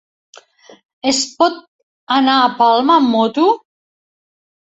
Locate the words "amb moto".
3.01-3.47